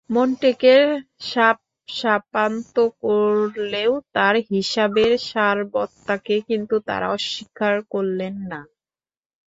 [0.09, 0.83] মন্টেকের
[1.23, 8.59] শাপশাপান্ত করলেও তাঁর হিসাবের সারবত্তাকে কিন্তু তাঁরা অস্বীকার করলেন না।